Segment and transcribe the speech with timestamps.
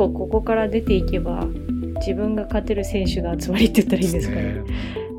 [0.00, 1.46] そう、みんな多分、一個ここから出ていけば、
[2.00, 4.42] 自分が勝てる選手の集まりって言ったらいいんですかね。
[4.42, 4.64] ね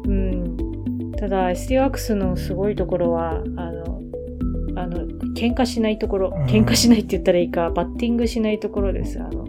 [0.06, 1.12] うん。
[1.12, 4.02] ただ、SD ワークスのすごいところは、あの、
[4.76, 9.20] あの、喧嘩しないところ、うん喧嘩しないって言ったらいいか、バッティングしないところです。
[9.20, 9.46] あの、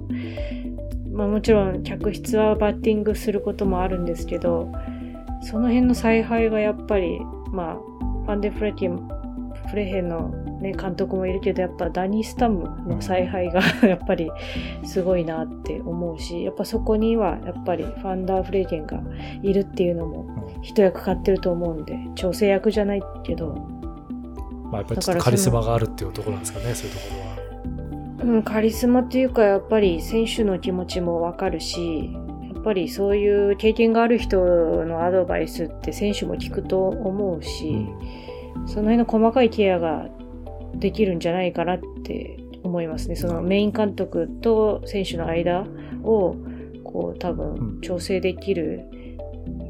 [1.12, 4.70] まあもちろん、客室はバッティングすることもあるんですけど、
[5.42, 7.20] その辺の采配がやっぱり、
[7.50, 7.76] まあ、
[8.24, 9.08] ファンデフレキン、
[9.68, 14.30] フレヘンの、ね、監督もいるけど、やっぱダニー・スタムの采配がやっぱり
[14.84, 19.02] すごいなって思うし、やっぱそこにはやっぱりファンダーフレーゲンが
[19.42, 20.26] いるっていうのも
[20.62, 23.48] 一役買ってると思うんで、調整役じゃないけど、
[24.70, 28.34] まあ、やっぱりちょっとカリスマがあるっていうところなんですかね、そういうところは。
[28.34, 32.12] うん、カリスマっていうかやっぱり選手の気持ちもわかるし、
[32.54, 34.38] やっぱりそういう経験がある人
[34.84, 37.88] のアドバイスって選手も聞くと思うし、
[38.66, 40.06] その辺の細かいケアが
[40.82, 43.14] できるんじゃないかなって思いますね。
[43.14, 45.64] そのメイン監督と選手の間
[46.02, 46.36] を
[46.82, 48.82] こう多分調整できる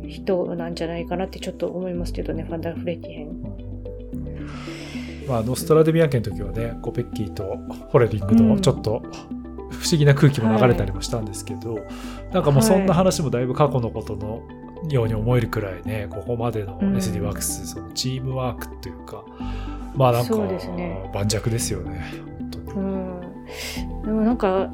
[0.09, 3.29] 人なんじゃないかなってちょっと思いますけどね、ファンダーフレッキ編。
[5.29, 9.03] まあ、ノストラデミア家の時はね、コペッキーとホレリングのちょっと
[9.71, 11.79] 不思議な空気も流れたりもしたんですけど、
[12.33, 14.43] なんかもうそんな話もだいぶ過去のことの
[14.91, 19.25] ように思えるくらいね、ここまでの SD ワークス、そのチームワークというか、
[19.95, 22.05] まあなんか、そうですね盤石ですよね。
[22.75, 23.21] うん。
[24.05, 24.71] でもなんか、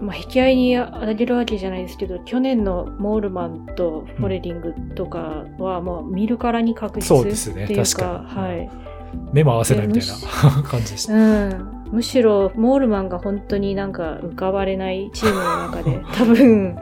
[0.00, 8.70] まあ、引き合いにあげるわけじゃないですけど、去年のモールマンとフォレリングとかは、もう見るからに確実そうですねっていうか、確かにはい。
[9.32, 11.14] 目も合わせないみたいな感じでした。
[11.14, 11.78] うん。
[11.90, 16.76] むしろ、モールマンが本当になんか浮かばれないチームの中で、多分、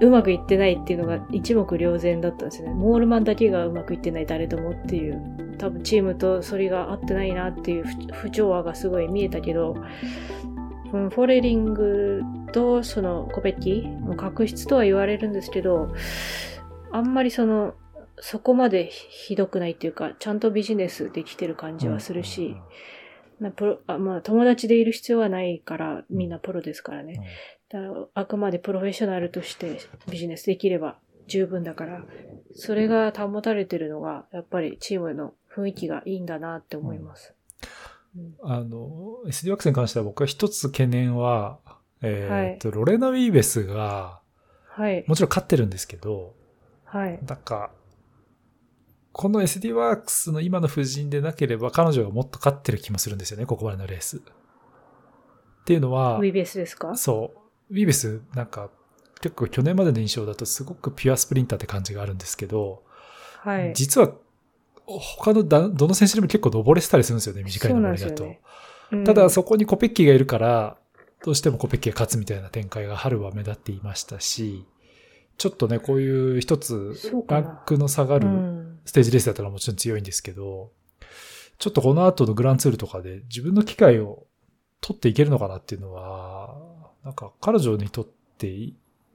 [0.00, 2.74] うまくいってないっていうのが一目瞭然だったんですよね。
[2.74, 7.84] モールマンだけがうまくいってない誰ともっていう、多分チームとそれが合ってないなっていう
[8.14, 9.76] 不不調和がすごい見えたけど、
[10.92, 12.22] うんフォレリング
[12.52, 15.94] とそのコペッキの確執とは言われるんですけど、
[16.90, 17.74] あんまりその、
[18.18, 22.56] そこまでひどくないっていうか、ちゃんとビジネスできてる感じはするし、
[23.38, 27.20] なプロあまあ、友達でいる必要はないから、みんなプロですからね。
[28.14, 29.78] あくまでプロフェッショナルとして
[30.10, 30.98] ビジネスできれば
[31.28, 32.04] 十分だから、
[32.54, 37.34] それが保たれてるのが、やっぱりチームの雰囲気がいいんだなって思います。
[38.16, 41.60] うんあの、SD ワークスに関しては僕は一つ懸念は、
[42.02, 44.20] えっ、と、ロレナ・ウィーベスが、
[44.66, 45.04] はい。
[45.06, 46.34] もちろん勝ってるんですけど、
[46.84, 47.20] はい。
[47.24, 47.70] なんか、
[49.12, 54.18] この SD ワークスの今の布陣でなければ彼女がもっと勝ってる気もするんですよね、ここまでのレース。
[54.18, 54.20] っ
[55.64, 56.96] ていうのはウ、ィベースですか？
[56.96, 57.39] そう、
[57.70, 58.70] ウィーベスなんか
[59.20, 62.82] 結構去年までの印象だとすごくピュアスプリンターって感じがあるんですけど、
[63.38, 63.72] はい。
[63.74, 64.12] 実は
[64.86, 68.24] 他のだどの選手でも結構登れてたりするんですよね、短い登りだと。
[68.24, 68.46] ねう
[68.96, 70.76] んただそこにコペッキーがいるから、
[71.24, 74.66] どうしてもコペッキーが勝つみたいな展開が春は目立っていましたし、
[75.38, 76.96] ちょっとね、こういう一つ
[77.28, 80.72] ランクの下がうるんステージレースだったらもちろん強いんですけど、
[81.58, 84.26] ちょっとこの後のグランツールとかで自分の機会を
[84.80, 88.06] 取っていけるのかなっていうのは、なんか彼女にとっ
[88.38, 88.72] て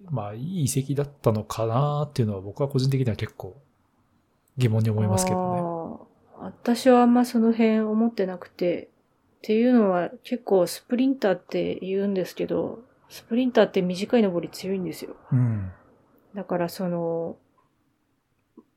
[0.10, 3.56] まあいい移籍だったのかなっていうのは僕は個人的には結構
[4.58, 6.46] 疑問に思いますけどね。
[6.46, 8.90] 私はあんまその辺思ってなくて、
[9.38, 12.80] っていうのは結構スプリンターって言うんですけど、
[13.10, 15.16] スプリンターって短い登り強いんですよ。
[15.32, 15.72] うん。
[16.34, 17.38] だからその、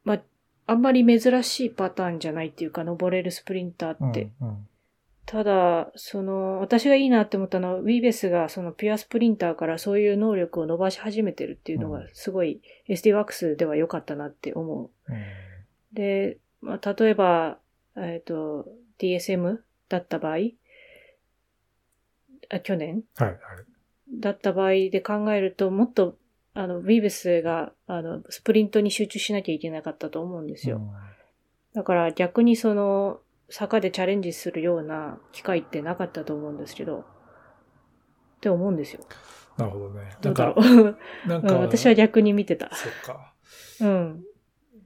[0.04, 0.20] まあ、
[0.66, 4.30] あんまり珍しいパターンじゃないっていうか、登れるスプリンターって。
[4.40, 4.67] うんうん
[5.30, 15.12] ただ、その、私がいいなって思ったのは、ウィーベスがそのピュアスプリンターからそういう能力を伸ばし始めてるっていうのがうん、すごい SD ワークスでは良かったなって思う。
[15.12, 15.16] うん
[15.92, 17.58] で、まあ、例えば、
[17.96, 18.66] えっ、と、
[18.98, 20.36] DSM だった場合、
[22.50, 23.02] あ去年？
[23.16, 23.38] はいはい。
[24.10, 26.16] だった場合で考えると、もっと、
[26.54, 30.80] あの、ウィーベスが、あの、スプリントに集中しなきゃいけなかったと思うんですよ。
[31.74, 33.20] だから逆にその、
[33.50, 37.04] 坂でチャレンジするような機会ってなかったと思うんですけど、っ
[38.40, 39.00] て思うんですよ。
[39.56, 40.16] なるほどね。
[40.20, 41.28] だろ、う。
[41.28, 42.70] なんか、うん私は逆に見てた。
[42.74, 43.34] そっか。
[43.80, 44.24] うん。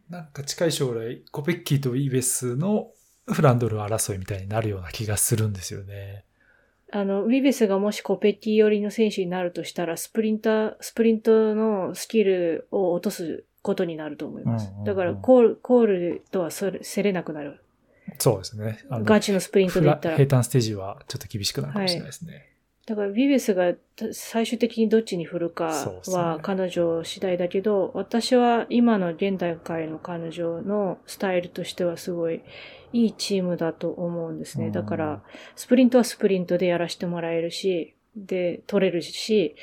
[0.09, 2.91] なんか近い将来、コペッキーとウィーベスの
[3.27, 6.25] フランドル争いみたいになるような気がするんですよね。
[6.91, 14.71] あの、ウィベスがもしコペッティ寄りの選手になるとしたら、スプリンター、スプリントのスキルを落とすことになると思います。
[14.85, 17.63] だから、コール、コールとはそれ競れなくなる。
[18.19, 18.79] そうですね。
[18.91, 20.17] ガチのスプリントで言ったら。
[20.17, 22.49] 平坦ステージはちょっと厳しくなるかもしれないですね。
[22.85, 23.75] だから、ビベスが
[24.13, 25.67] 最終的にどっちに振るか
[26.09, 32.43] は彼女次第だけど、私は今の現代界の彼女のスタイルとしてはすごい
[32.93, 34.67] いいチームだと思うんですね。
[34.67, 35.23] うんだから、
[35.55, 39.55] スプリントはスプリントでやらせてもらえるし、で取れるし、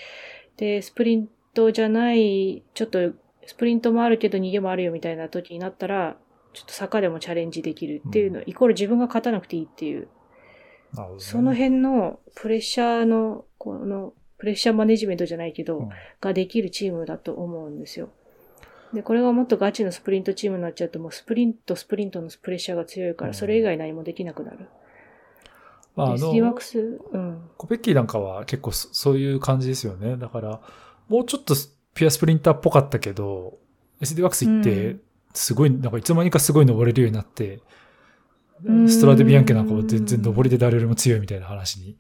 [0.55, 3.11] で、スプリントじゃない、ちょっと
[3.45, 6.15] スプリントもあるけど逃げもあるよみたいな時になったら、
[6.59, 10.07] ちょっと坂でもチャレンジできるっていうの、イコール自分が勝たなくていいっていう、ね
[11.19, 15.89] その辺のプレッシャーの、この、プレッシャーマネジメントじゃないけど、うん
[16.19, 18.09] ができるチームだと思うんですよ。
[18.93, 24.67] で、これがもっとガチのスプリントチームになっちゃうと、もうスプリント、スプリントのプレッシャーが強いから、うんそれ以外何もできなくなる。
[25.95, 27.49] まあ、あのク、ス、うん。
[27.57, 30.17] コペッキーなんかは結構そそういう感じですよね。
[30.17, 30.59] だから、
[31.07, 31.55] もうちょっと
[31.93, 33.57] ピュアスプリンターっぽかったけど、
[34.01, 35.01] SD ワークス行ってうん、
[35.33, 37.61] すごい、なんかいつの間にかすごい登れるようになって、
[38.63, 41.97] うんストラデビアンケなんかも全然登りで誰よりも強いみたいな話に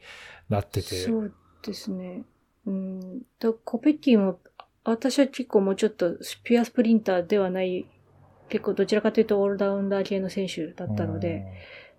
[0.49, 0.95] なってて。
[0.95, 2.23] そうですね。
[2.65, 3.19] うん。
[3.39, 4.39] だコペッキーも、
[4.83, 7.85] 私は結構もうちょっとピュアスプリンターではない、
[8.49, 11.45] 結構どちらかというとオールラウンダー系の選手だったので、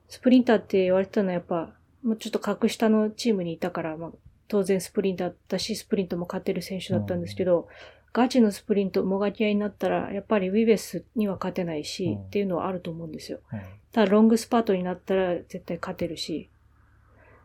[0.09, 1.73] スプリンターって言われてたのはやっぱ、
[2.03, 4.11] もうちょっと格下のチームにいたから、まあ、
[4.49, 7.69] 当然スプリンターだし、スプリントも勝てる選手だったんですけど、
[8.13, 12.23] ガチのスプリント、もがき合いになったら、やっぱりウィベスには勝てないし、うん。
[12.23, 13.41] っていうのはあると思うんですよ。
[13.53, 13.61] うん。
[13.93, 16.51] ただロングスパートになったら絶対勝てるし、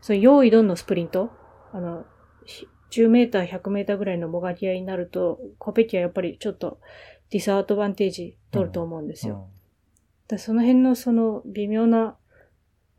[0.02, 1.32] その用意どんのスプリント、
[1.72, 2.06] あの、
[2.46, 6.80] ひ10メーター、100メーターぐらいのもがき合いになると、コペキはやっぱりちょっと
[7.30, 9.48] ディスアドバンテージ取ると思うんですよ。
[10.28, 12.16] だその辺のその微妙な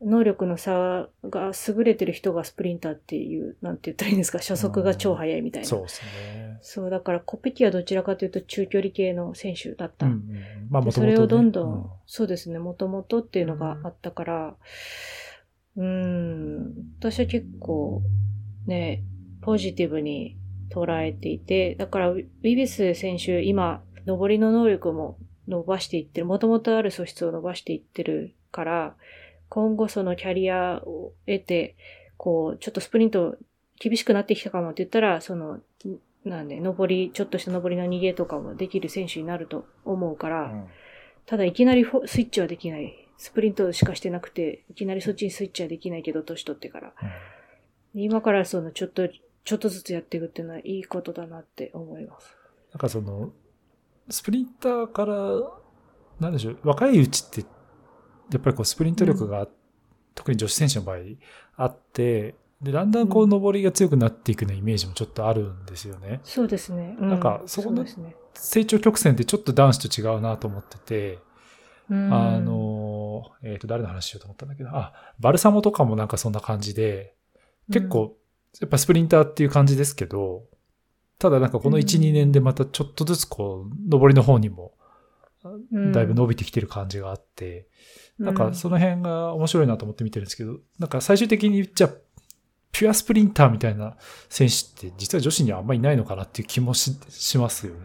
[0.01, 5.67] 能力の差が優れてる人がスプリンターっていう、なんて言ったらいいんですか、初速が超速いみたいな。
[5.67, 6.57] そうですね。
[6.61, 10.05] そう、だからコペキはどちらかというと中距離系の選手だった。
[10.05, 10.21] うんうん
[10.69, 10.91] まあ、ね。
[10.91, 14.55] それをどんどん、うんそうですね、もともとっていうのがあったから、
[15.75, 18.01] うーん、私は結構
[18.65, 19.03] ね、
[19.41, 20.37] ポジティブに
[20.69, 25.17] 捉えていて、だからウィビス選手、今、登りの能力も
[25.47, 28.95] 伸ばしていってる、もともとある素質を伸ばしていってるから、
[29.49, 31.75] 今後そのキャリアを得て、
[32.17, 33.37] こう、ちょっとスプリント
[33.79, 35.59] 厳しくなってきたかもって言ったら、その、
[36.25, 40.67] なんで、登り、ちょっとした登りの逃げとかもできる選手になると思うから、うん
[41.27, 42.93] ただいきなりスイッチはできない。
[43.17, 46.93] スプリントしかしてなくて、いきなりそっちにスイッチはできないけど、年取ってから。
[47.93, 52.33] 今からそのちょっと、ちょっとずつやっていくっていうのはいいことだなって思います。
[52.71, 53.33] なんかその、
[54.09, 55.15] スプリンターから、
[56.21, 57.45] なんでしょう、若いうちって、
[58.31, 59.47] やっぱりこうスプリント力が、
[60.15, 60.97] 特に女子選手の場合
[61.55, 66.21] あって、で、だんだんこううん登りが強くなっていくようなイメージもちょっとあるんですよね。
[66.23, 66.97] そうですね。
[66.99, 67.85] うなんかそこの。
[68.33, 71.19] 成長曲線ってちょっと男子と違うなと思ってて、
[71.89, 72.13] うん。
[72.13, 77.13] あ、の、えっ、と、誰の話しようと思ったんだけど、あ、バルサモとかもなんかそんな感じで、
[77.71, 78.17] 結構、
[78.59, 80.43] やっぱスプリンターっていう感じですけど、
[81.19, 82.03] ただなんかこの1、うん。
[82.03, 84.73] 2年でまたちょっとずつこう、上りの方にも、
[85.71, 85.91] うん。
[85.91, 87.65] だいぶ伸びてきてる感じがあって、うん、
[88.19, 91.89] なんかその辺が面白いなと思って見てるんですけど、なんか最終的に言っちゃ、
[92.71, 93.97] ピュアスプリンターみたいな
[94.29, 97.79] 選手って実は女子にはあんまりいないのかなっていう気もししますよね。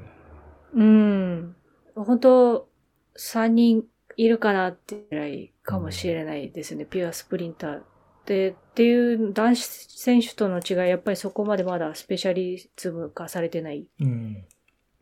[0.75, 1.57] うん。
[1.95, 2.69] 本当
[3.17, 3.85] 3人
[4.17, 6.85] いるかなってぐらいかもしれないですね。
[6.85, 7.83] ピュアスプリンター。
[8.27, 13.87] で、っていう男子選手との違い、やっぱりそこまでまだスペシャリズム化されてない。
[14.01, 14.45] うん。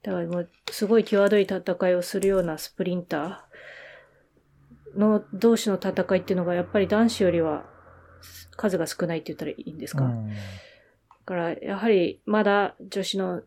[0.02, 3.50] だからもう、すごい際どい戦いをするようなスプリンター
[4.97, 7.64] の同士の戦いっていうのが、やっぱり男子よりは
[8.56, 10.02] 数が少ないって言ったらいいんですか？
[10.04, 10.11] だ
[11.25, 13.42] から、やはりまだ女子の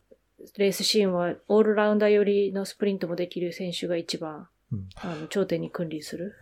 [0.58, 6.34] レースシーンは、オールラウンダー寄りのスプリントもできる選手が一番、うんあの、頂点に君臨する。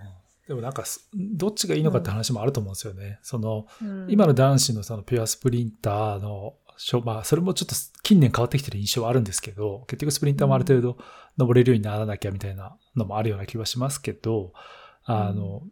[0.48, 3.20] でもなんかす、どっちがいいのかって話もあると思うんですよね。
[3.22, 6.56] その、うん今の男子のそのピュアスプリンターの、
[7.04, 10.98] まあ、それもちょっと近年変わってきてる印象はあるんですけど、結局スプリンターもある程度
[11.38, 14.52] 登れるようにならなきゃみたいなのもあるような気はしますけど、
[15.06, 15.64] あの、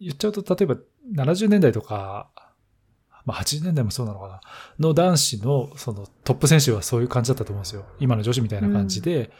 [0.00, 0.76] 言っちゃうと、例えば
[1.14, 2.30] 70年代とか、
[3.24, 4.40] まあ80年代もそうなのかな、
[4.78, 7.84] の男子のそのトップ選手はそういう感じだったと思うんですよ。
[8.00, 9.30] 今の女子みたいな感じで、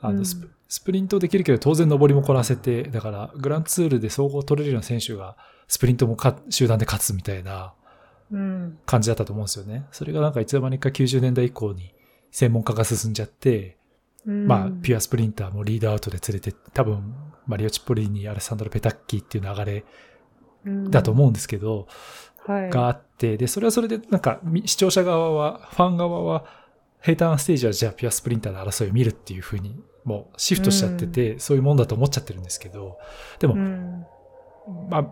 [0.00, 5.36] あうんのスプリントできるけど当然登りもこなせて、だからグランツールで総合取れるような選手が
[5.68, 7.74] スプリントもか集団で勝つみたいな
[8.30, 8.78] うん。
[8.86, 9.86] 感じだったと思うんですよね。
[9.92, 11.94] それがなんかいつの間にか90年代以降に
[12.30, 13.76] 専門家が進んじゃって、
[14.26, 17.14] うんまあ、ピュアスプリンターもリードアウトで連れて、多分、
[17.46, 19.84] マリオ・チッポリーニ、アレサンドロ・ペタッキーっていう流れ
[20.90, 21.86] だと思うんですけど、
[22.46, 22.70] はい。
[22.70, 26.44] があって、で、それはそれで、なんか、み視聴者側は、ファン側は、
[27.00, 32.98] 平坦ステージはじゃあピュアスプリンターの争いを見るっていう風に、もうシフトしちゃってて、そういうもんだと思っちゃってるんですけど、
[33.38, 34.06] でも、うん。
[34.88, 35.06] まあ、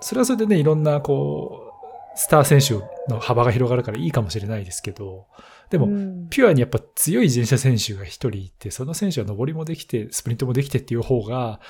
[0.00, 1.72] それはそれでね、いろんな、こ
[2.14, 5.26] う、スター選手の幅が広がるからいいかもしれないですけど、
[5.70, 11.60] でも、うんピュアにやっぱ強い自転車選手が一人いて、その選手は上りもできて、スプリントもできてっていう方が、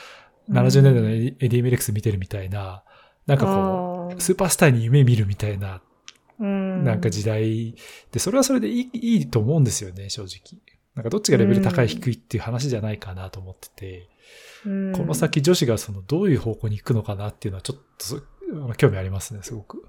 [0.51, 2.83] 70年代のエディ・メルクス見てるみたいな、
[3.27, 5.83] なんかこう、スーパースターに夢見るみたいな
[6.39, 6.85] うん。
[6.85, 7.75] なんか時代
[8.13, 10.61] で、それはそれでいいいいと思うんですよね、正直。
[10.95, 14.09] なんかどっちがレベル高い低いっていう話じゃないかなと思ってて、
[14.65, 18.23] うんこの先女子がそのどういう方向に行くのかなっていうのはちょっとそ
[18.77, 19.87] 興味ありますね、すごく。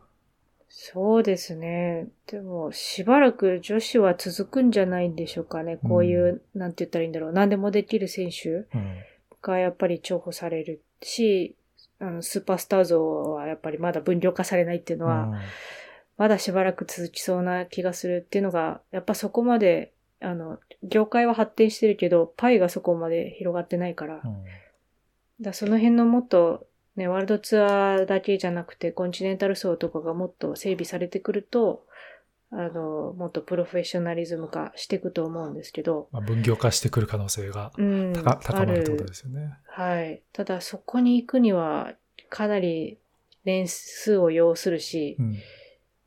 [0.77, 2.09] そうですね。
[2.27, 5.77] でも、しばらく女子は続くんじゃないんでしょうかね。
[5.77, 7.31] こういう、なんて言ったらいいんだろう。
[7.31, 8.97] 何でもできる選手うん。
[9.41, 11.55] がやっぱり重宝されるし、
[11.99, 15.39] あの、スーパースター像はやっぱりまだ分量化されないっていうのは、
[16.17, 24.43] まだしばらく続きそうな気がするっていうのが、やっぱそこまで、あの、業界は発展してるけど、パイがそこまで広がってないから、うん
[25.39, 31.85] らその辺のもっと、ね、ワールドツアーだけじゃなくて、コンチネンタル層とかがもっと整備されてくると、
[32.51, 38.13] あの、もっとプロフェッショナリズム化していくと思うんですけど、まあ、分業化してくる可能性がうん。
[38.13, 39.57] 高高まるってことあですよね。
[39.67, 40.21] はい。
[40.31, 41.93] ただ、そこに行くには、
[42.29, 42.97] かなり
[43.43, 45.35] 年数を要するし、うん。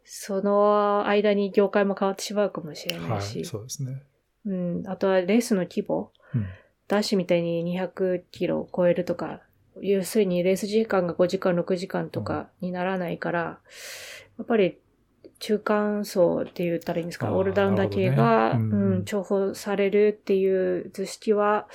[0.04, 4.02] その間に業界も変わってしまうかもしれなはいし、い、そうですね。
[4.46, 4.82] うん。
[4.86, 6.12] あとはレースの規模。
[6.34, 6.46] うん。
[6.86, 9.42] ダッシュみたいに200キロを超えるとか、
[9.82, 13.58] 要するにレース時間が5時間、6時間とかにならないから、や
[14.42, 14.78] っぱり
[15.38, 18.60] 中間層って言ったらいいんですか、オールダウンだけが、ね。
[18.60, 21.68] うんうん、重宝されるっていう図式は、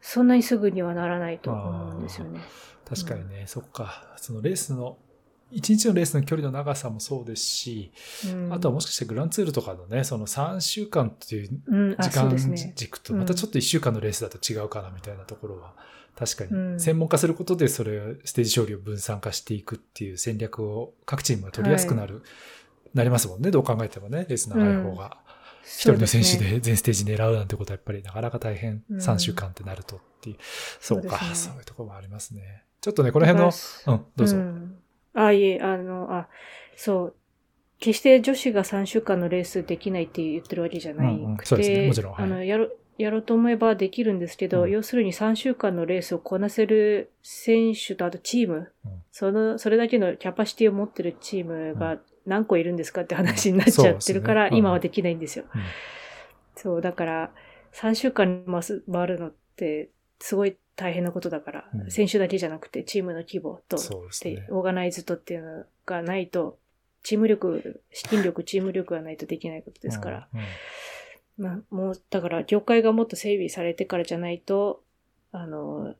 [0.00, 2.40] そんなにすぐにはならないと思うんですよね。
[2.88, 4.14] 確かにね、そっか。
[4.16, 4.98] そのレースの、
[5.50, 7.92] 一日のレースの距離の長さもそうですし、
[8.26, 8.52] うん。
[8.52, 12.36] あとはもしかしてグランツールとかのね、その3週間っていう時間。
[12.74, 15.74] 軸と、またちょっと1週間のレースだと違うかなみたいなところは、
[16.16, 22.22] 確かうんに専門化することでそれをステージ勝利を分散化していくっていう戦略を各チームが取りやすくなる、
[22.94, 23.50] なりますもんね。
[23.50, 25.18] どう考えてもね、レース長い方が。
[25.64, 28.82] 一人の選手で全ステージ狙うなんてことはやっぱりなかなか大変。
[28.90, 30.36] うん3週間ってなるとっていう。
[30.80, 32.64] そうか、ねそういうところもありますね。
[32.80, 33.52] ちょっとね、この辺の、
[33.86, 34.36] うん、どうぞ。
[34.36, 34.74] ん
[35.14, 36.28] あ、いえ、あの、あ、
[36.76, 37.14] そう。
[37.78, 42.68] 決して女子が3週間のレースできないって言ってるわけじゃないうんうんくて、そうですねもちろんはいあの、やろ、
[43.02, 55.44] やろうと思えばできるんですけど、うん要するに3週間のレースをこなせる選手とあとチーム、うんその、それだけのキャパシティを持ってるチームが何個いるんですかって話になっちゃってるから、ねうん今はできないんですよ。
[55.54, 55.60] うん
[56.54, 57.32] そう、だから、
[57.72, 59.90] 3週間回す回るのって、
[60.20, 63.82] すごい大変なことだから、うん選手だけじゃなくて、チームの規模と、ね。
[64.22, 66.58] でオーガナイズとっていうのがないと、
[67.02, 70.28] チーム力、資金力、チーム力がないとできないことですから。
[70.32, 70.40] うん。
[70.40, 70.46] うん
[71.36, 74.82] まあ、もう、だから、業界がもっと整備されてからじゃないと、
[75.32, 75.94] あの、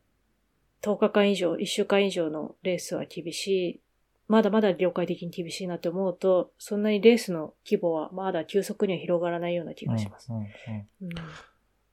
[0.82, 3.80] 10日間以上、1週間以上のレースは厳しい。
[4.28, 10.32] まだまだ業界的に厳しいなって思うと、そんなにレースの規模はまだ急速には広がらないような気がします。
[10.32, 10.48] うんうんうん
[11.02, 11.12] うん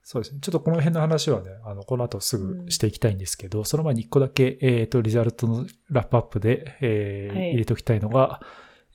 [0.10, 0.40] そうですね。
[0.42, 8.42] ちょっとこの辺の話はね、あの、この後すぐしていきたいんですけど、その前に一個だけ、えっ、と、リザルトのラップアップで、えーはい入れておきたいのが、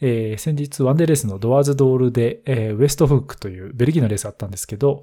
[0.01, 5.03] えー先日ワンデーレースのドアーズドールで、えーウエストフックというベルギーのレースあったんですけど、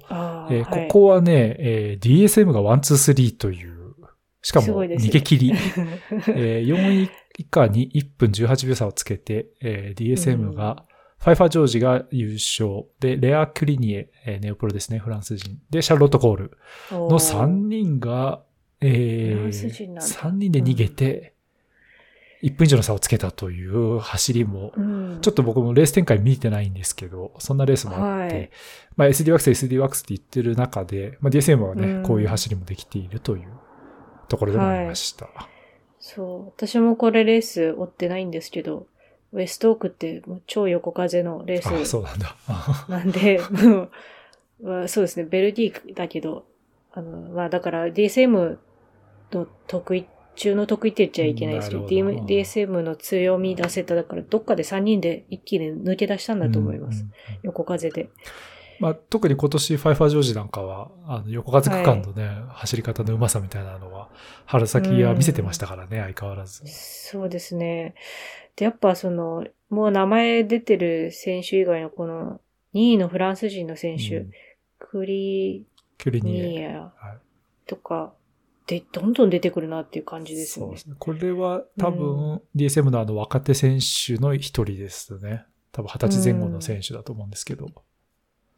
[0.50, 0.88] えーはい。
[0.88, 3.94] ここはね、えー DSM が1、2、3という、
[4.42, 5.52] しかも逃げ切り、
[6.34, 10.84] えー4位以下に1分18秒差をつけて、えー DSM が、
[11.18, 12.84] ファイファー・ジョージが優勝。
[12.98, 15.56] で、レア・クリニエ、えーネオプロですね、フランス人。
[15.70, 16.58] で、シャルロット・コール。
[16.90, 18.42] のの3人が、
[18.80, 20.00] えー、なんだ。
[20.02, 21.31] 3人で逃げて、
[22.42, 28.50] 1分以上の差をつけたという走りも、うん、ちょっと僕もレース展開見てないんですけど、そんなレースもあって、はい
[28.96, 33.48] まあ SD ワックス、SD ワックスって言ってる中で、まあ DSM はね、うんこういう走りもできているという
[34.28, 35.28] ところでもありました。
[36.00, 36.46] そう。
[36.46, 38.86] 私もこれレース追ってないんですけど、
[39.32, 42.36] ウエストオークって超横風のレーあ、スそうなんだ。
[42.88, 43.40] なんで、
[44.62, 46.44] まあそうですね、ベルギーだけど、
[46.92, 48.58] あの、まあだから DSM
[49.32, 57.02] の得意、中の得意って言っちゃいけないですけど、DM DSM の強み出せた、だからどっかで3人で一気に抜け出したんだと思います。
[57.02, 57.12] うんうん
[57.42, 58.08] 横風で。
[58.78, 64.08] まあ、特に今年ファイファージョージなんかは、あの、横風区間のね、走り方のうまさみたいなのは、
[64.44, 66.62] 春先は見せてましたからね、相変わらず。
[66.66, 67.94] そうですね。
[68.56, 72.40] で、やっぱその、もう名前出てる選手以外のこの
[72.74, 74.30] 2位のフランス人の選手、うん
[74.92, 75.64] クリ
[75.96, 76.78] キュリニニエ。
[77.66, 78.12] とか、
[78.72, 80.80] で、どんどん出てくるなっていう感じですよねそうで。
[80.82, 80.96] すね。
[80.98, 85.44] これは多分、DSM のあの若手選手の一人ですね。
[85.72, 87.66] 多分二十歳前後の選手だと思うんですけど。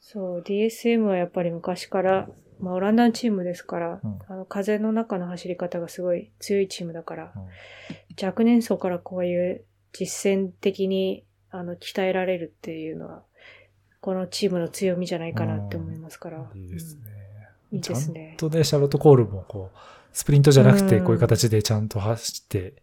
[0.00, 2.28] そう、DSM はやっぱり昔から、
[2.60, 13.24] まあオランダのチームですから、うんあの風の中の走り方がすごい強いチームだから、うん若年層からこういう実践的にあの鍛えられるっていうのは、
[14.00, 16.48] このチームの強みじゃないかなって思いますから。
[16.54, 17.02] いいですね。
[17.08, 17.24] うん
[17.74, 19.78] いいですねちゃんとね、シャーロット・コールもこう、
[20.14, 22.82] スプリントじゃなくて、うんこういう形でちゃんと走って、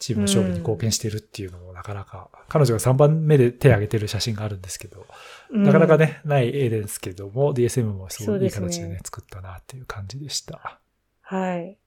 [0.00, 5.06] チームの勝利に貢献してるっていうのもなかなか、彼女が3番目で手を挙げてる写真があるんですけど、
[5.50, 10.80] なかなかね、ない絵ですけども、DSM もすごいいい形でね、作ったなっていう感じでした。
[11.20, 11.78] はい。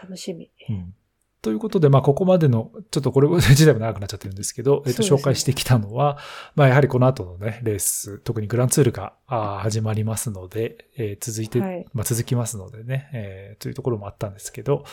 [0.00, 0.50] 楽しみ。
[0.70, 0.94] うん
[1.46, 6.18] ということで、まあ、ここまでの、ちょっとこれ 自体も長くなっちゃってるんですけど、えっと、紹介してきたのは、
[6.56, 14.84] まあ、やはりこの後のね、レース、特にグランツールが始まりますので、えー、続いて、はい、まあ、続きますのでね、えー、というところもあったんですけど、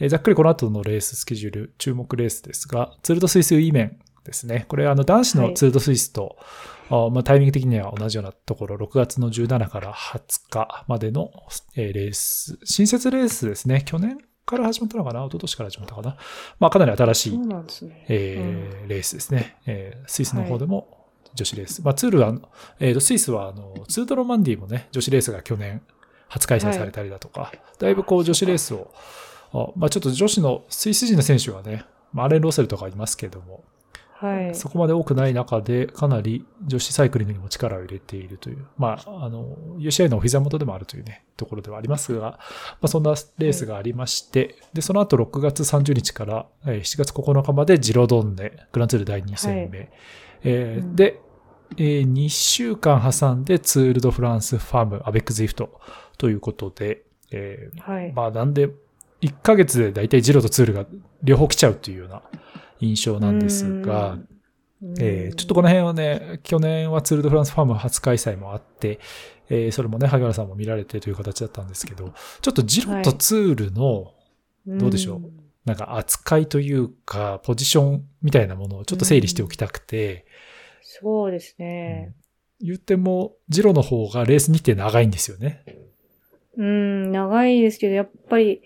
[0.00, 4.64] えー、ざっくりこの後のレーススケジュール、注目レースですが、ツールドスイスウィーメンですね。
[4.66, 6.36] これ、あの、男子のツールドスイスと、
[6.88, 11.30] はい、まあ、タイミング的には同じようなところ、6月の17から20日までの、
[11.76, 13.84] えー、レース、新設レースですね。
[13.86, 14.18] 去年
[14.50, 15.20] から始まったのかな？
[15.20, 16.16] 一昨年から始まったかな？
[16.58, 17.46] まあかなり新しい、ね。
[18.08, 19.56] えー、レースですね。
[19.66, 21.80] えー、スイスの方でも女子レース。
[21.80, 22.34] はい、まあツールは、
[22.80, 25.80] えー、とスイスはあのツードロマンディもね、女子レースが去年
[26.28, 28.92] 初開催されたりだとか、はい、だいぶこう女子レースを、
[29.76, 33.62] まあちょっと女子のスイス人の選手はね、まあ、アレン・ロセルとかいますけども、
[34.20, 42.38] はい、そこまで多くない中で、かなり女子サイクリングにも力を入れているという、まあ、あの、UCI のお膝元でもあるというね、ところではありますが、ま
[42.82, 49.78] あ、そんなレースがありまして、で、その後6月30日から7月9日までジロドンネ、グランツール第2戦目。
[49.78, 49.88] はい、
[50.44, 51.22] えー、で、
[51.78, 55.80] えー、2週間挟んでツールドフランスファーム、アベックズイフト
[56.18, 58.68] ということで、えー、はい、まあなんで、
[59.22, 60.84] 1ヶ月で大体ジロとツールが
[61.22, 62.22] 両方来ちゃうというような
[62.80, 64.18] 印象なんですが、
[64.98, 68.98] えー、ちょっとこの辺はね、去年はツールドフランスファーム初開催もあって、
[69.50, 74.10] えー、それもね、萩原さんも見られてという形だったんですけど、ちょっとジロとツールの、は
[74.76, 75.30] い、どうでしょう、
[75.66, 80.24] なんか扱いというか、ポジションみたいなものをちょっと整理しておきたくて、
[80.82, 82.14] そうですね、
[82.60, 85.64] うん、言っても、ジロの方がレース日程長いんですよね。
[86.60, 88.60] うん、長いですけど、やっぱり、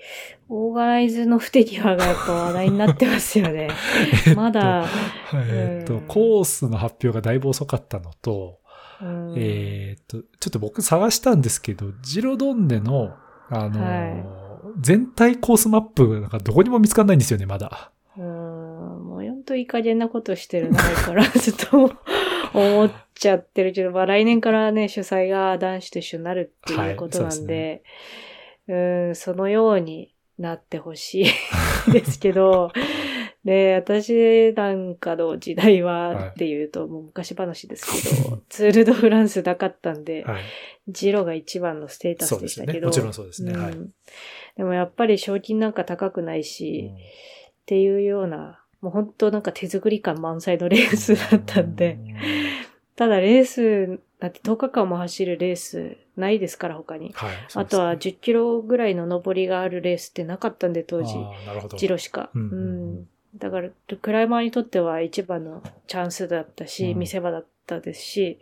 [0.49, 3.69] オーガナイズの不手際がやっぱ話題になってますよね。
[4.35, 4.85] まだ、
[5.33, 8.59] えっと、コースの発表がだいぶ遅かったのと、
[9.01, 13.15] うん、えっと、ちょっと僕探したんですけど、ジロドンネの、
[13.49, 14.25] あの、はい、
[14.81, 17.93] 全体コースマップなんかどこにも見つかんないんですよね、まだ。
[18.17, 21.93] うん、もうほんといい加減なことしてるな、から、ちょっと
[22.55, 27.83] 思っちゃってるけど、まあ来年からね、主催が男子と一緒になるっていうことなんで、
[28.69, 31.27] はい、う、ね、ん、そのようになってほしい
[31.93, 32.73] ですけど、
[33.45, 40.43] で、私なんかの時代はっていうと、もう昔話ですけど、ツール・ド・フランスなかったんで、はい、
[40.89, 43.75] ジロが一番のステータスでしたけど、ね、もちろんそうですね、うん、はい。
[44.57, 46.99] でもやっぱり賞金なんか高くないし、うん、っ
[47.67, 51.99] ていうような、もう本当なんか手作り感満載のレースだったんで、
[52.97, 57.11] ただレース、だって10日間も走るレースないですから他に。
[57.15, 61.15] はい、ね、あとは10キロぐらいの上りがあるレースってなかったんで当時。
[61.79, 62.29] ジロしか。
[62.35, 63.71] うん、うん、だから、
[64.03, 68.39] クライマーにとっては一番のチャンスだったし、うん、見せ場だったですし、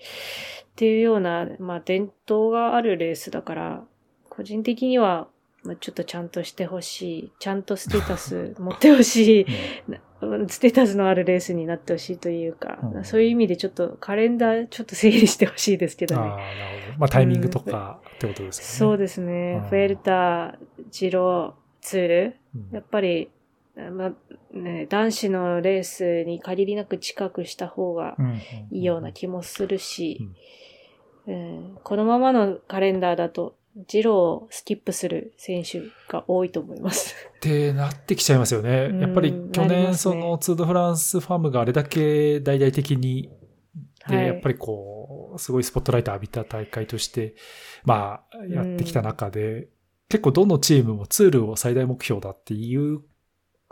[0.72, 3.84] っていうような、まあ伝統があるレースだから、
[4.28, 5.28] 個人的には
[5.64, 7.32] まあ、ちょっとちゃんとしてほしい。
[7.38, 9.46] ちゃんとステータス持ってほしい。
[10.48, 16.20] ステータスのあるレースになってほしいというか、うん、そういう意味でちょっとカレンダーちょっと整理してほしいですけどね。
[16.20, 16.42] ああ、なる
[16.86, 16.98] ほど。
[16.98, 18.64] まあタイミングとかってことですね。
[18.64, 19.66] そうですね。
[19.68, 20.56] フェルタ、
[20.90, 22.36] ジロ、ツール。
[22.72, 23.30] やっぱり、
[23.76, 24.12] まあ
[24.56, 28.16] ね、男子のレースに限りなく近くした方が
[28.70, 30.28] いいような気もするし、
[31.26, 37.14] うん、このままのカレンダーだとジローをスキップする選手が多いと思います。
[37.36, 38.90] ってなってきちゃいますよね。
[39.00, 43.30] やっぱり去年そのツードフランスファームがあれだけ大々的に、
[44.08, 47.34] で、はい、やっぱりこう、すごいスポットライト浴びた大会として、
[47.84, 49.68] まあ、やってきた中で、
[50.08, 53.00] 結構どのチームもツールを最大目標だっていう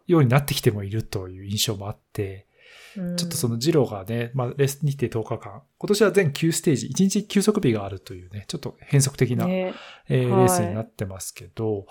[0.07, 2.47] ようになってきてもいるという印象もあって、
[2.95, 9.75] ちょっとそのジローがね、まあ、レース日程10日間、今年は全9ステージ、1日休息日があるというね、ちょっと変則的な、ね、
[10.09, 11.87] えー、レースになってますけど、はい、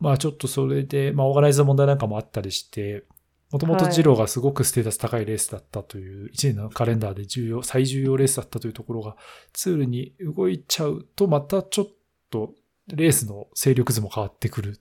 [0.00, 3.04] まあちょっとそれで、まあオーガナイズの問題なんかもあったりして、
[3.50, 9.16] もともとジローがすごくステータス高いレースだったという、1年のカレンダーで重要、最重要レースだったというところが、
[9.52, 11.86] ツールに動いちゃうと、またちょっ
[12.30, 12.54] と
[12.88, 14.80] レースの勢力図も変わってくるっ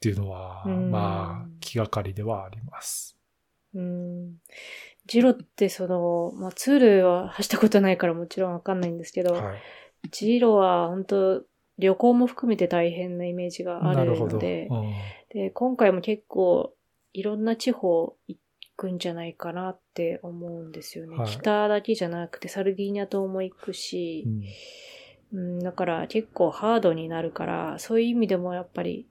[0.00, 3.16] ていうのは、まあ気がかりではあります。
[3.74, 4.36] うん
[5.06, 9.56] ジロってその、まあ、ツールは走ったことないからもちろんわかんないんですけど、はい、
[10.10, 11.42] ジロは本当
[11.78, 14.68] 旅行も含めて大変なイメージがあるので、
[15.30, 16.72] で、今回も結構
[17.12, 18.38] いろんな地方行
[18.76, 21.16] くんじゃないかなって思うんですよね。
[21.16, 24.24] はい、北だけじゃなくてサルディーニャ島も行くし、
[25.32, 29.06] うん、うん、だから結構ハードになるから、そういう意味でもやっぱり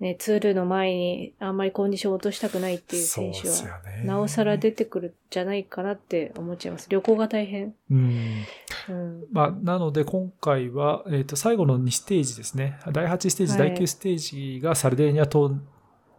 [0.00, 3.80] ね、ツールの前にあんまりコンディションを落としたくないっていう選手は。
[4.04, 6.88] なおさら出てくるんじゃないかなって思っちゃいます。
[6.88, 7.74] 旅行が大変。
[7.90, 8.44] うん。
[8.88, 9.24] うん。
[9.32, 12.78] まあ、なので今回は、えっ、と、最後の2ステージですね。
[12.92, 15.60] 第8ステージ、はい第9ステージがサルデーニャ島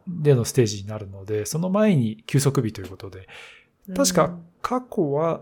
[0.08, 3.30] でのステージになるので、その前に休息日ということで、
[3.96, 5.42] 確か過去は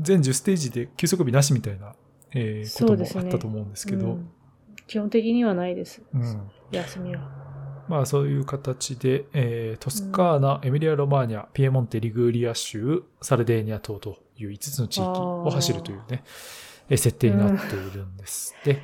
[0.00, 1.94] 全10ステージで休息日なしみたいな、
[2.32, 4.30] えーこともあったと思うんですけど、うん
[4.86, 6.02] 基本的にはないです。
[6.14, 7.30] うん休みは。
[7.88, 16.24] まあそういう形で、えートスカーナ、エミリア・ロマーニャ、ピエモンテ、リグーリア州、サルデーニャ島という5つの地域を走るというね、
[16.88, 18.54] えー設定になっているんです。
[18.64, 18.80] で、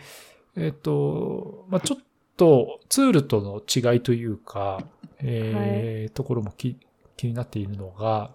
[0.56, 1.98] えっ、と、まあちょっ
[2.36, 4.84] とツールとの違いというか、
[5.18, 6.76] えーところもき
[7.16, 8.30] 気になっているのが、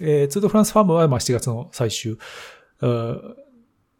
[0.00, 2.18] えーツール・ド・フランス・ファームはまあ7月の最終、
[2.80, 3.36] うん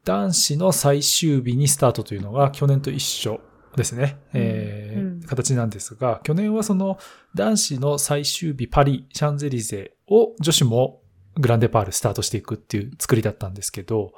[0.08, 3.42] 男子の最終日にスタートというのが去年と一緒
[3.76, 4.18] ですね。
[4.32, 6.96] えーうん形なんですが、去年はその
[7.34, 11.02] 男子の最終日パリ・シャンゼリゼを女子も
[11.34, 14.12] グランデパールスタートしていくっていう作りだったんですけど、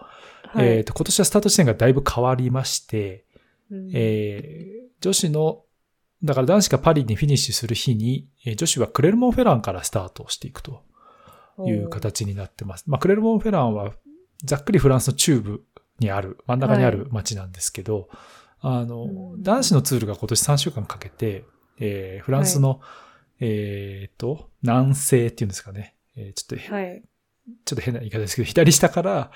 [0.55, 0.67] はい。
[0.69, 3.25] えーと今年はスタート地点がだいぶ変わりまして、
[3.73, 5.65] うんえー女子の、
[6.23, 10.85] だから男子がパリにフィニッシュする日に、えー女子はクレルモンフェランからスタートしていくと
[11.67, 12.85] いう形になってます。
[12.87, 13.95] まあ、クレルモンフェランは
[14.45, 15.65] ざっくりフランスの中部
[16.01, 18.09] にある、真ん中にある街なんですけど、
[18.61, 19.43] あの、うん。
[19.43, 21.45] 男子のツールが今年3週間かけて、
[21.79, 22.81] えーフランスの、
[23.41, 25.95] えーっと、南西っていうんですかね。
[26.17, 27.03] えーちょっと、はい。
[27.65, 29.31] ちょっと変な言い方ですけど、左下から、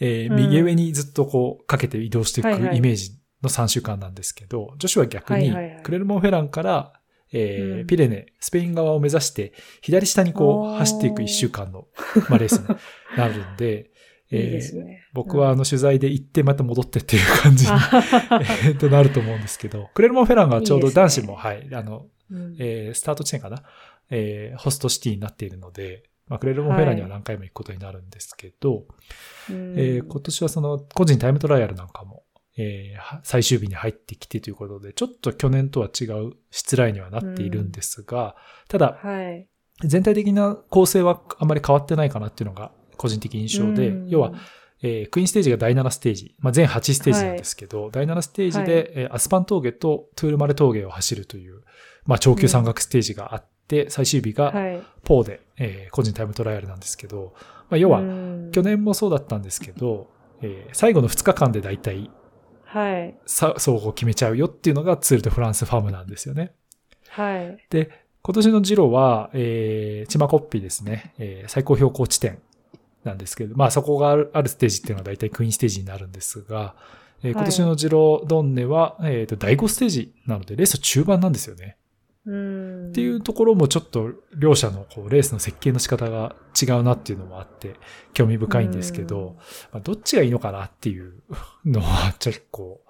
[0.00, 0.36] えーうん。
[0.36, 2.76] 右上にずっとこう、かけて移動していくはいはい。
[2.78, 6.92] イメージの3週間なんですけど、女子は逆にはいはいはい、クレルモンフェランから、
[7.32, 7.86] えーうん。
[7.86, 9.52] ピレネ、スペイン側を目指して、
[9.82, 11.86] 左下にこう、走っていく1週間の、
[12.28, 12.76] まあ、レースに
[13.16, 13.90] なるんで、
[14.36, 15.06] いいですね。
[15.12, 17.72] 僕はあの取材で行ってまた戻ってっていう感じに、
[18.66, 21.26] えーとなると思うんですけど、クレルモンフェランがちょうどいいですね。
[21.26, 22.56] 男子も、はい、あの、うん。
[22.58, 23.62] えースタート地点かな、
[24.10, 28.84] えーホストシティになっているので、まあ、クレルモンフェランには何回も行くことになるんですけど、
[29.50, 32.22] うんえー今年はその個人タイムトライアルなんかも、
[32.56, 38.36] えーは最終日に入ってきてということで、ちょっと去年とは違う失礼にはなっているんですが、
[38.68, 39.48] ただ、はい。
[39.82, 44.32] 全体的な構成はあまり変わってないかなっていうのが個人的印象で、うん要は、
[44.82, 51.62] えークイーンステージが第7ステージ、まあ、全8ステージなんですけど、第7ステージで、はいえーアスパン峠とトゥールマレ峠を走るという、
[52.04, 54.82] まあ、長級山岳ステージがあって、最終日がはい。
[55.04, 57.32] ポーで、えー個人タイムトライアルなんですけど、
[57.70, 60.10] まあ、要は、うん去年もそうだったんですけど、
[60.42, 62.10] えー最後の2日間で大体
[62.64, 63.14] はい。
[63.26, 66.52] さ総合決めちゃうよっていうのがツール・ド・フランス・ファームなんですよね。
[67.08, 67.58] はい。
[67.70, 67.90] で、
[68.22, 72.38] 今年のジロは、えー、チマコッピですね、えー最高標高地点
[73.04, 76.74] なんですけど、まあそこがあるあるステージっていうのは大体クイーンステージになるんですが、
[77.22, 81.76] えー今年のジロドンネは、えーと第5ステージなのでレース中盤なんですよね。
[82.26, 82.88] うん。
[82.90, 87.74] っていうところもちょっと両者のこうレースの設計の仕方が違うなっていうのもあって
[88.12, 89.36] 興味深いんですけど、
[89.72, 91.14] まあ、どっちがいいのかなっていう
[91.64, 92.80] のは結構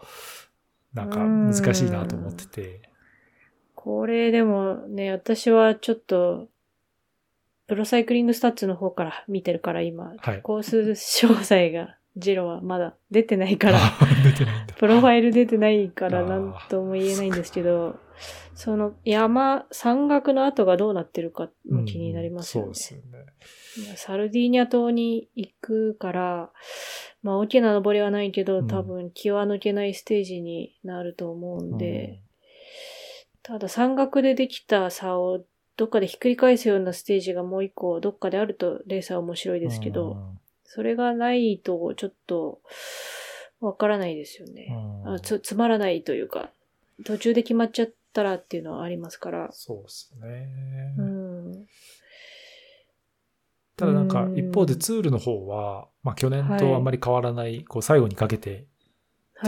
[0.94, 2.90] なんか難しいなと思ってて。
[3.74, 6.48] これでもね、私はちょっと、
[7.70, 10.42] ProCyclingStats の方から見てるから今、はい。
[10.42, 13.78] コース詳細が、ジロはまだ出てないから。
[14.76, 18.00] プロファイル出てないからなんとも言えないんですけど、
[18.56, 22.68] その山、山岳の後がどうなってるかも気になりますよね。
[22.70, 23.96] うんそうですよね。
[23.96, 26.50] サルディーニャ島に行くから、
[27.22, 32.20] まあ大きな登りはないけど、うん多分気は抜けないステージになると思うんで、
[33.44, 35.44] ただ山岳でできた差を
[35.76, 40.16] どっかでひっくり返すようなステージがもう一個どっかであるとレースは面白いうんですけど、
[40.64, 42.60] それがないとちょっと
[43.60, 44.68] わからないですよね。
[45.04, 46.50] うんあつつまらないというか、
[47.04, 49.48] 途中で決まっちゃったらっていうのはありますから。
[49.52, 50.48] そうですね。
[50.98, 51.66] うん。
[53.76, 58.66] ただなんかうん一方でツールの方は、まあ去年とあんまり変わらない、こう最後にかけてって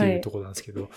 [0.01, 0.31] はいいうと。
[0.31, 0.89] ころなんですけど、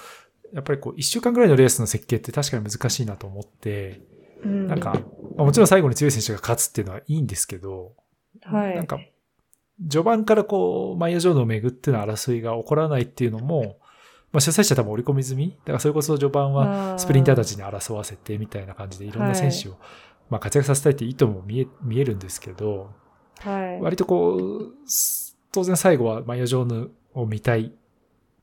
[0.53, 4.01] やっぱりこう一週間ぐらいのレースの設計って確かに難しいなと思って、
[4.43, 4.67] うん。
[4.67, 4.93] なんか、
[5.37, 7.93] まあもちろん最後に強い選手が勝つっていうのはいいんですけど、
[8.43, 8.75] はい。
[8.75, 8.99] なんか、
[9.91, 13.79] 序盤からこう、マイヤージョードをめぐっての争いが起こらないっていうのも、
[14.33, 15.51] まあ主催者多分織り込み済み。
[15.51, 16.99] だからそれこそ序盤はあ。
[16.99, 19.77] スプリンターたちに争わせてみたいな感じでいろんな選手を、
[20.31, 22.91] まあ活躍させたいって意図も見え、見えるんですけど、
[23.41, 23.81] はい。
[23.81, 27.73] 割とこう、す当然最後はマイヤ・ジョーヌを見たい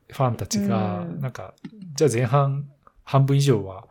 [0.08, 1.20] ファンたちが、うん。
[1.20, 1.54] なんか、
[1.94, 2.68] じゃあ前半
[3.04, 3.86] 半分以上は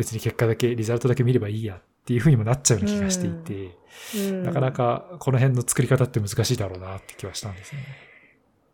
[0.00, 3.78] 別に結果だけ、リザルトだけ見ればいいやっていうふうにもなっちゃうような気がしていて、
[4.16, 7.82] うんなかなかこの辺の作り方って難しいだろうなって気はしたんですね。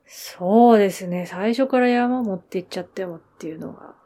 [0.07, 1.27] そうですね。
[1.27, 3.97] 最初から山持っていっちゃってもっていうのは、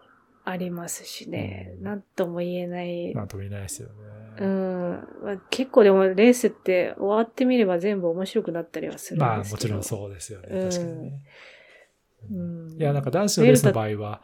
[0.44, 1.74] ありますしね。
[1.78, 3.14] うんなんとも言えない。
[3.14, 3.94] なんとも言えないですよね。
[4.38, 5.08] うん。
[5.22, 9.74] まあ、結構でもレースって終わってみれば全部面白くなったりはするんまあですけど。
[9.74, 10.48] もちろんそうですよね。
[10.50, 11.20] うん確かにね。
[12.30, 12.76] うん。
[12.78, 14.22] いや、なんか男子のレースの場合は、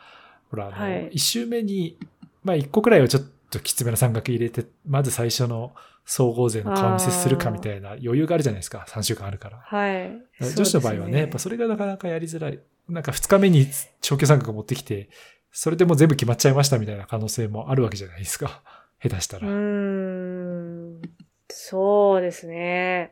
[0.51, 1.99] ほら、あの、はい一周目に、
[2.47, 8.87] まあ一個くらいはちょっときつめな三角入れて、まず最初の総合勢の顔見せするかみたいな余裕があるじゃないですか。
[8.89, 9.59] 3週間あるから。
[9.59, 10.23] はい。
[10.55, 12.61] 女子の場合はね、やっぱそれがなかなかやりづらい。
[12.89, 13.67] なんか2日目に
[14.01, 15.11] 長距離三角持ってきて、
[15.51, 18.63] それでもう全部決まっちゃいましたみたいな可能性もあるわけじゃないですか。
[19.03, 19.49] 下手したうら。
[19.49, 21.03] ーん。
[21.49, 23.11] そうですね。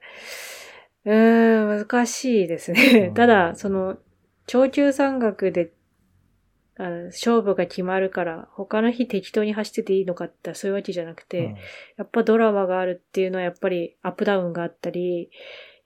[1.04, 3.10] うーん、難しいですねう。
[3.10, 3.98] ん ただ、その、
[4.46, 5.72] 長級山岳で、
[6.76, 11.54] あの勝負が決まるから、他の日適当に走ってていいのかってそういうわけじゃなくて、うん
[11.96, 15.30] やっぱドラマがあるっていうのはやっぱりアップダウンがあったり、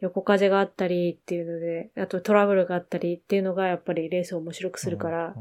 [0.01, 5.35] 横風があったりっていうので、あとトラブルがあったりっていうのがやっぱりレースを面白くするから、うん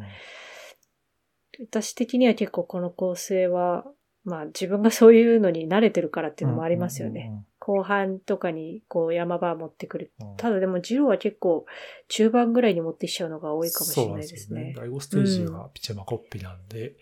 [1.59, 3.83] 私的には結構この構成は、
[4.23, 7.31] まあ自分がそういうのに慣れてるからっていうのもありますよね。。
[7.67, 10.11] 後半とかにこう山場持ってくる。
[10.21, 11.65] うんうんうんただでもジローは結構
[12.07, 14.73] 中盤ぐらいに持ってきちゃうのが多いかもしれないですね。
[14.75, 16.95] そうなん第5ステージはピチャマコッピなんで、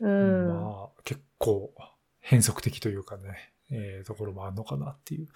[0.00, 0.48] うん。
[0.48, 1.74] まあ結構
[2.20, 5.26] 変則的というかね、えーところもあるのかなっていう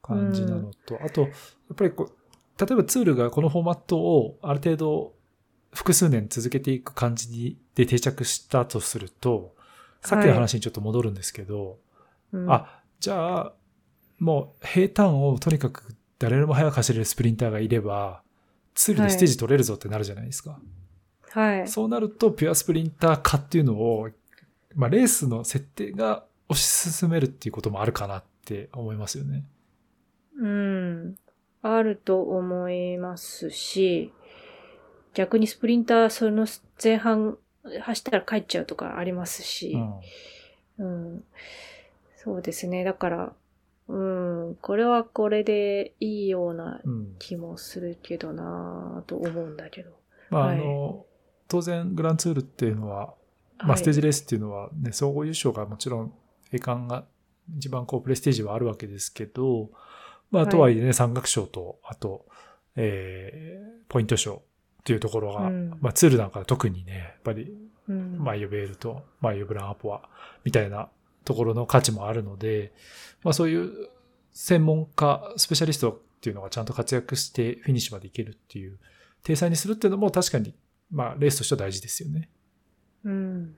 [0.00, 1.30] 感じなのと、あと、やっ
[1.76, 5.14] ぱりこう、例えばツールがこのフォーマットをある程度
[5.72, 9.54] 複数年続けていく感じにで定着したとすると、
[10.00, 11.78] さっきの話にちょっと戻るんですけど、
[12.32, 13.52] うん、あ、じゃあ、
[14.24, 18.22] もう平坦をとにかく誰よりも速く走れるスプリンターがいれば、
[18.74, 20.58] ツールでステージ取れるぞってなるじゃないですか。
[21.30, 21.68] はい。
[21.68, 24.08] そうなると、ピュアスプリンター化っていうのを、
[24.74, 29.44] まあ、レースの設定が推し進めるっていうこともあるかなって思いますよね。
[30.38, 31.16] うん。
[31.62, 34.10] あると思いますし、
[35.12, 36.46] 逆にスプリンターその
[36.82, 37.36] 前半
[37.80, 39.76] 走ったら帰っちゃうとかありますし、
[40.78, 41.12] うん。
[41.12, 41.24] うん。
[42.16, 42.84] そうですね。
[42.84, 43.32] だから、
[43.88, 43.96] う
[44.52, 47.14] ん、これはこれでいいようなうん。
[47.18, 49.90] 気もするけどなぁと思うんだけど。
[50.30, 51.06] まあ、はいあの、
[51.48, 53.14] 当然、グランツールっていうのは、
[53.58, 56.12] まあ、はいステージレースっていうのはね、総合優勝がもちろん、
[56.52, 57.04] 栄冠が
[57.56, 59.70] 一番こう、プレステージはあるわけですけど、
[60.30, 62.26] まあ、はいとはいえね、山岳賞と、あと、
[62.76, 64.42] えー、ポイント賞
[64.80, 67.54] っていうところが、うんまあ、ツールなんかは特にね、やっぱり
[67.88, 68.18] うん。
[68.18, 70.08] マイヨベールとマイヨブランアポア
[70.44, 70.88] みたいな
[71.24, 72.72] ところの価値もあるので、
[73.22, 73.88] まあそういう
[74.32, 78.78] 専門家、スペシャリストっていうのがちゃんと活躍してフィニッシュまでいけるっていう、
[79.22, 80.54] 体裁にするっていうのも確かに、
[80.90, 82.28] まあレースとしては大事ですよね。
[83.04, 83.56] うん。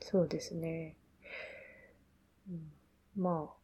[0.00, 0.96] そうですね。
[2.48, 2.72] うん、
[3.16, 3.56] まあ。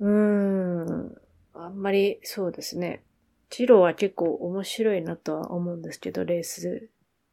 [0.00, 1.16] うーん。
[1.54, 3.02] あんまりそうですね。
[3.48, 6.90] ジローは結構面白いなとは思うんですけど、レース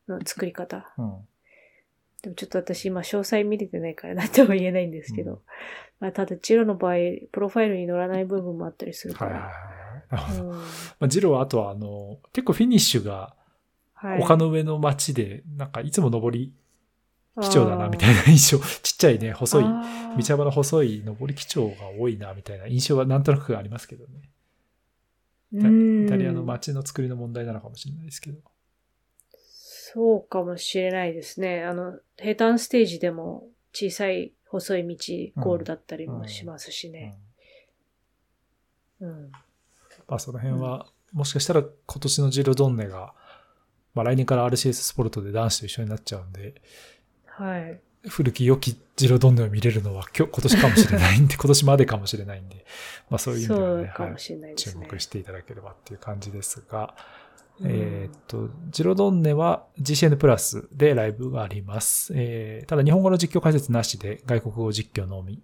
[0.07, 0.93] の作り方。
[0.97, 1.27] うん。
[2.23, 5.33] でもちょっと私今詳細見れてないから何とも言えないんですけど。
[5.33, 5.39] うん
[6.03, 6.95] まあ、ただジローの場合、
[7.31, 9.43] プロファイルに乗らない部分もあったりするかはいはい
[10.11, 10.17] ら。
[10.17, 10.31] はい。
[10.33, 10.49] なるほど。
[10.49, 10.57] うん
[10.99, 13.35] まあジローはあとはあの、結構フィニッシュが
[13.93, 14.21] はい。
[14.21, 16.53] 丘の上の街で、なんかいつも登り
[17.41, 24.29] 基調だなみたいいな印象、ちっちゃいね、細い、な道幅の細い登り基調が多いなみたいな印象はなんとなくありますけどね。
[25.53, 28.39] イイタリアの街の作りの問題なのかもしれないですけど。
[29.93, 31.63] そうかもしれないですね。
[31.63, 37.15] あの、平坦ステージでも小さい細い道、ゴールだったりもしますしうんね。
[39.01, 39.31] うん。
[40.07, 43.13] まあその辺は、もしかしたら今年のジロドンネが、
[43.93, 46.55] まあ来年から RCS スポルトで男子と一緒になっちゃうんで、
[47.25, 47.79] はい。
[48.07, 52.65] 古き良きジロドンネを見れるのは今日、今年かもしれないんで、 今年までかもしれないんで、
[53.11, 54.09] まあそういう意味では
[54.47, 54.55] ね、い。
[54.55, 56.95] 注目していただければっていう感じですが、
[57.61, 57.67] うん。
[57.69, 62.13] えーっと、ジロドンネは GCN プラスでライブがあります。
[62.15, 65.41] えーただ日本語の実況解説なしで外国語実況のみ。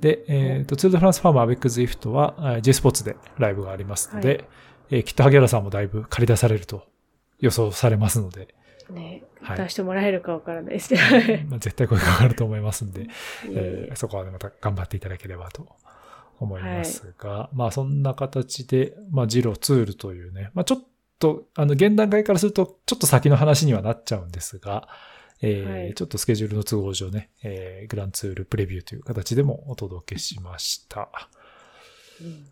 [0.00, 4.44] で、えーっと、ツール・ド・フランスファームアベック・ズイフトはえー J スポーツでライブがありますので、はい。
[4.90, 6.84] えーきっと萩原さんもだいぶ借り出されると
[7.38, 8.54] 予想されますので、
[8.90, 9.58] ね、はい。
[9.58, 10.92] 出してもらえるかわからないです。
[10.94, 11.46] ね。
[11.48, 13.06] まあ、絶対声かかると思いますんで、い
[13.50, 15.66] えーそこはねまた頑張っていただければと
[16.38, 20.80] 思いますが、まあそんな形で、まあジロツールというね、まあちょっ
[21.20, 24.88] と、あの、現段階からするとちょっと先の話にはなっちゃうんですが、
[25.42, 31.08] えーはいちょっとスケジュールの都合上ね、えーグランツールプレビューという形でもお届けしました。
[32.20, 32.44] うん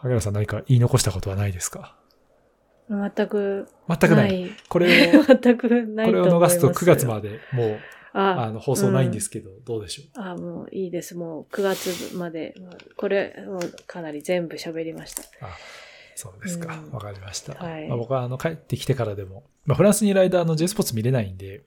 [0.00, 1.96] 萩原さん何か言い残したことはないですか？
[2.88, 4.50] 全く全くない。
[4.68, 7.06] これを、 全くないこれを逃すと9月で。
[7.08, 7.78] までもう、
[8.14, 10.22] ああの、放送ないんですけど、どうでしょう？
[10.24, 11.14] あ、もういいです。
[11.16, 12.54] もう9月まで。
[12.96, 15.22] これ、もうかなり全部喋りました。
[15.44, 15.48] あ
[16.18, 16.74] そうですか。
[16.74, 17.54] うんわかりました。
[17.54, 21.62] はいまあ、僕はあの帰ってきてからでも、まあ、フランスにいる間、あの J スポーツ見れないんで、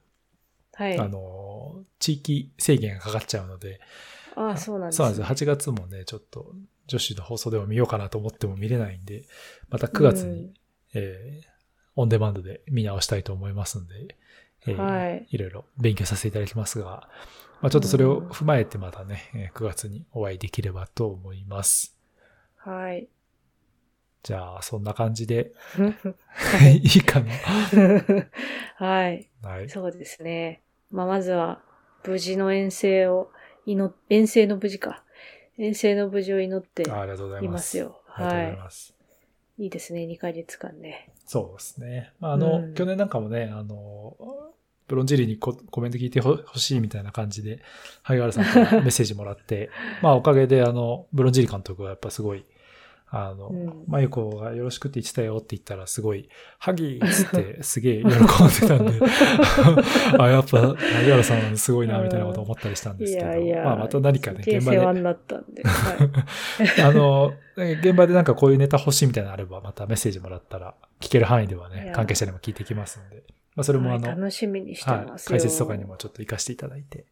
[0.73, 0.99] はい。
[0.99, 3.79] あの、地域制限がかかっちゃうので、
[4.35, 5.25] ああ、そうなんです、そうなんですよ。
[5.25, 6.53] 8月もね、ちょっと
[6.87, 9.23] 女子の放送でも見ようかなと思っても見れないんで、
[9.69, 10.53] また9月に、うん
[10.93, 11.51] えー
[11.97, 14.15] オンデマンドで見直したいと思いますんで、
[14.65, 17.09] えーはいいろいろ勉強させていただきますが、
[17.61, 21.97] まあ、ちょっとそれを踏まえてまたね、えー9月にお会いできればと思います。
[22.55, 23.09] はい。
[24.23, 27.31] じゃあ、そんな感じではい いいかな。
[28.75, 29.29] はい。
[29.41, 29.69] はい。
[29.69, 30.61] そうですね。
[30.91, 31.61] まあ、まずは、
[32.05, 33.31] 無事の遠征を
[33.65, 35.03] 祈っ、遠征の無事か。
[35.57, 37.59] 遠征の無事を祈ってあありがとうございま。
[37.59, 38.01] すすよ。
[38.15, 38.51] ありがとうごはい。
[38.51, 38.95] ざいます。
[39.57, 41.09] いいですね、2ヶ月間ね。
[41.25, 42.13] そうですね。
[42.19, 44.15] まあ、あの、うん去年なんかもね、あの、
[44.87, 47.59] ブロンジェリーにココメント聞いてほほしいみたいな感じで、
[48.03, 49.69] 萩原さんからメッセージもらって、
[50.01, 52.45] まあおかげであの、ブロンジェリー監督はやっぱすごい、
[53.13, 58.17] あの、うんまゆこがよろしくって言ってたよって言ったらすごい、ハギーっつって すげえ喜んで
[58.67, 59.05] たんで、
[60.17, 63.63] あ、やっぱ萩原さんはすごいなみたいなこと思ったりしたんですけど、いやいや。
[63.65, 65.61] まあまた何かね、現場で、世話になったんで。
[65.61, 66.05] は
[66.63, 66.79] い。
[66.81, 73.23] あの、現場でなんかこういうネタ欲しいみたいなのあれば、またメッセージもらったら、聞ける範囲ではいねや、関係者にも聞いてきますんで、
[73.55, 75.31] まあそれもあはいの、楽しみにしてはい、ますよ。
[75.31, 77.05] 解説とかにもちょっと活かしていただいて、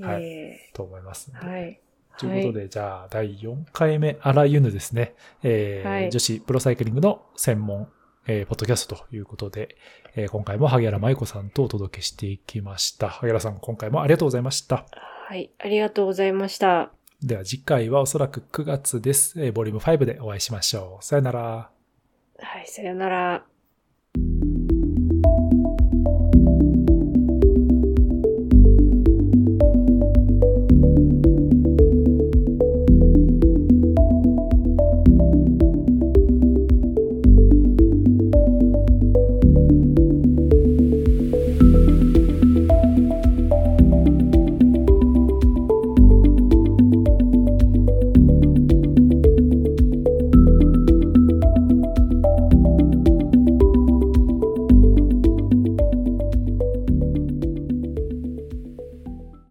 [0.00, 1.46] はいと思いますので。
[1.46, 1.80] はい。
[2.18, 7.88] ということで、じゃあ、第4回目、あらゆぬですね、えーはい女子プロサイクリングの専門、
[8.26, 9.76] えーポッドキャストということで、
[10.14, 13.08] えー今回も萩原舞子さんとお届けしていきました。
[13.08, 14.86] 萩原さん、今回もありがとうございました。
[15.28, 15.50] はい。
[15.58, 16.90] ありがとうございました。
[17.22, 19.40] では、次回はおそらく9月です。
[19.42, 21.04] えーボリューム5でお会いしましょう。
[21.04, 21.40] さよなら。
[22.38, 22.66] はい。
[22.66, 23.44] さよなら。